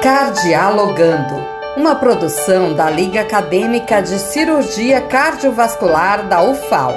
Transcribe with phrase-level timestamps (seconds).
[0.00, 1.34] Cardialogando,
[1.76, 6.94] uma produção da Liga Acadêmica de Cirurgia Cardiovascular da UFAL.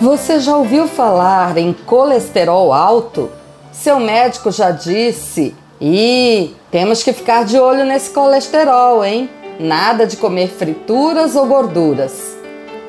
[0.00, 3.30] Você já ouviu falar em colesterol alto?
[3.70, 5.54] Seu médico já disse.
[5.78, 9.28] E temos que ficar de olho nesse colesterol, hein?
[9.60, 12.38] Nada de comer frituras ou gorduras.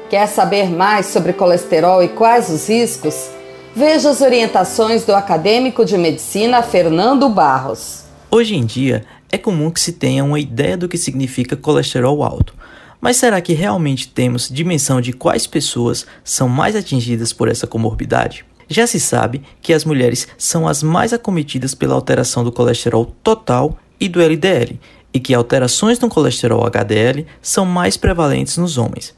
[0.09, 3.31] Quer saber mais sobre colesterol e quais os riscos?
[3.75, 8.05] Veja as orientações do acadêmico de medicina Fernando Barros.
[8.31, 12.53] Hoje em dia, é comum que se tenha uma ideia do que significa colesterol alto.
[12.99, 18.45] Mas será que realmente temos dimensão de quais pessoas são mais atingidas por essa comorbidade?
[18.67, 23.77] Já se sabe que as mulheres são as mais acometidas pela alteração do colesterol total
[23.99, 24.79] e do LDL,
[25.13, 29.13] e que alterações no colesterol HDL são mais prevalentes nos homens.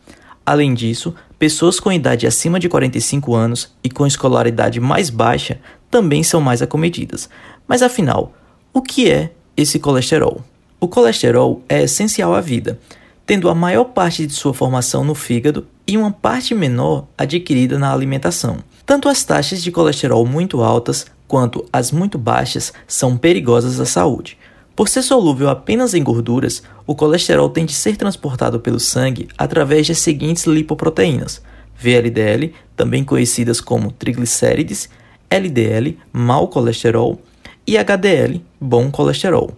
[0.45, 6.23] Além disso, pessoas com idade acima de 45 anos e com escolaridade mais baixa também
[6.23, 7.29] são mais acometidas.
[7.67, 8.33] Mas afinal,
[8.73, 10.43] o que é esse colesterol.
[10.79, 12.79] O colesterol é essencial à vida,
[13.25, 17.91] tendo a maior parte de sua formação no fígado e uma parte menor adquirida na
[17.91, 18.59] alimentação.
[18.85, 24.37] Tanto as taxas de colesterol muito altas quanto as muito baixas são perigosas à saúde.
[24.75, 29.87] Por ser solúvel apenas em gorduras, o colesterol tem de ser transportado pelo sangue através
[29.87, 31.41] das seguintes lipoproteínas:
[31.75, 34.87] VLDL, também conhecidas como triglicérides,
[35.29, 37.19] LDL, mau colesterol,
[37.67, 39.51] e HDL, bom colesterol.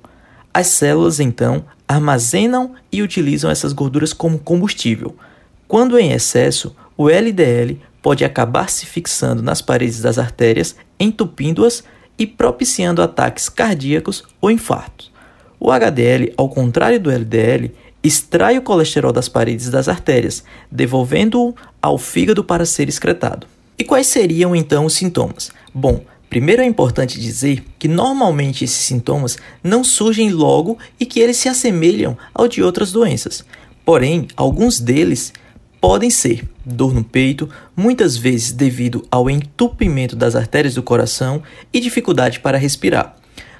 [0.52, 5.16] As células, então, armazenam e utilizam essas gorduras como combustível.
[5.68, 11.84] Quando em excesso, o LDL pode acabar se fixando nas paredes das artérias, entupindo-as
[12.18, 15.12] e propiciando ataques cardíacos ou infartos.
[15.60, 21.98] O HDL, ao contrário do LDL, extrai o colesterol das paredes das artérias, devolvendo-o ao
[21.98, 23.46] fígado para ser excretado.
[23.78, 25.52] E quais seriam então os sintomas?
[25.74, 31.38] Bom, Primeiro é importante dizer que normalmente esses sintomas não surgem logo e que eles
[31.38, 33.44] se assemelham ao de outras doenças.
[33.84, 35.34] Porém, alguns deles
[35.82, 41.42] podem ser dor no peito, muitas vezes devido ao entupimento das artérias do coração
[41.74, 43.16] e dificuldade para respirar.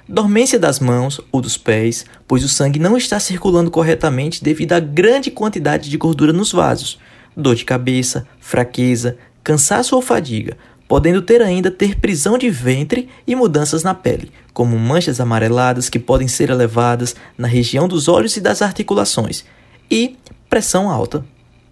[0.08, 4.80] Dormência das mãos ou dos pés, pois o sangue não está circulando corretamente devido à
[4.80, 6.98] grande quantidade de gordura nos vasos.
[7.36, 10.56] Dor de cabeça, fraqueza, cansaço ou fadiga,
[10.90, 16.00] podendo ter ainda ter prisão de ventre e mudanças na pele, como manchas amareladas que
[16.00, 19.44] podem ser elevadas na região dos olhos e das articulações,
[19.88, 20.16] e
[20.48, 21.24] pressão alta.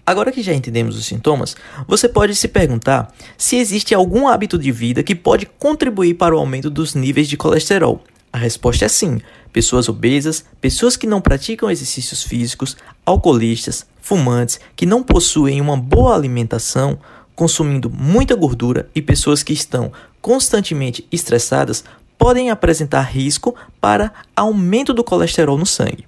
[0.06, 1.56] Agora que já entendemos os sintomas,
[1.88, 6.38] você pode se perguntar se existe algum hábito de vida que pode contribuir para o
[6.38, 8.04] aumento dos níveis de colesterol.
[8.32, 9.20] A resposta é sim.
[9.52, 16.14] Pessoas obesas, pessoas que não praticam exercícios físicos, alcoolistas, fumantes, que não possuem uma boa
[16.14, 17.00] alimentação,
[17.38, 21.84] consumindo muita gordura e pessoas que estão constantemente estressadas
[22.18, 26.04] podem apresentar risco para aumento do colesterol no sangue.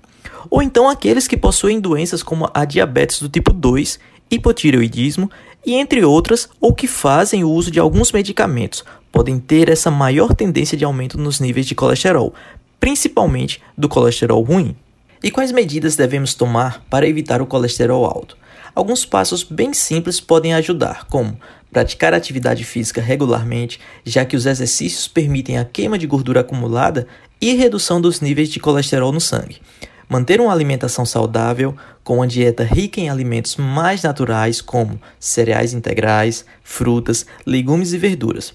[0.50, 5.30] Ou então aqueles que possuem doenças como a diabetes do tipo 2, hipotireoidismo
[5.64, 10.34] e entre outras, ou que fazem o uso de alguns medicamentos, podem ter essa maior
[10.34, 12.34] tendência de aumento nos níveis de colesterol,
[12.80, 14.74] principalmente do colesterol ruim.
[15.22, 18.36] E quais medidas devemos tomar para evitar o colesterol alto?
[18.74, 21.38] Alguns passos bem simples podem ajudar, como
[21.72, 27.06] praticar atividade física regularmente, já que os exercícios permitem a queima de gordura acumulada
[27.40, 29.60] e redução dos níveis de colesterol no sangue.
[30.08, 36.44] Manter uma alimentação saudável, com uma dieta rica em alimentos mais naturais, como cereais integrais,
[36.64, 38.52] frutas, legumes e verduras.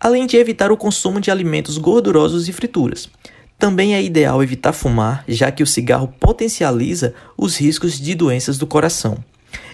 [0.00, 3.10] Além de evitar o consumo de alimentos gordurosos e frituras.
[3.58, 8.66] Também é ideal evitar fumar, já que o cigarro potencializa os riscos de doenças do
[8.66, 9.22] coração.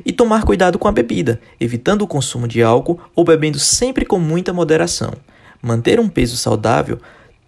[0.05, 4.19] E tomar cuidado com a bebida, evitando o consumo de álcool ou bebendo sempre com
[4.19, 5.13] muita moderação.
[5.61, 6.99] Manter um peso saudável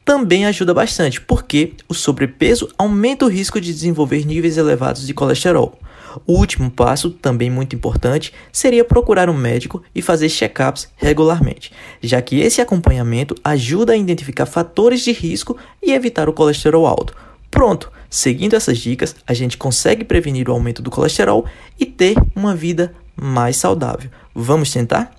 [0.04, 5.78] também ajuda bastante, porque o sobrepeso aumenta o risco de desenvolver níveis elevados de colesterol.
[6.26, 12.22] O último passo, também muito importante, seria procurar um médico e fazer check-ups regularmente, já
[12.22, 17.16] que esse acompanhamento ajuda a identificar fatores de risco e evitar o colesterol alto.
[17.50, 21.44] Pronto, seguindo essas dicas, a gente consegue prevenir o aumento do colesterol
[21.78, 24.08] e ter uma vida mais saudável.
[24.32, 25.10] Vamos tentar?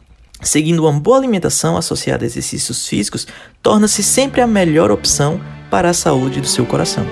[0.41, 3.27] Seguindo uma boa alimentação associada a exercícios físicos,
[3.61, 7.05] torna-se sempre a melhor opção para a saúde do seu coração.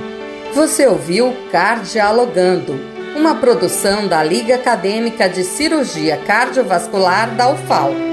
[0.53, 2.79] Você ouviu Cardialogando,
[3.15, 8.12] uma produção da Liga Acadêmica de Cirurgia Cardiovascular da UFAL.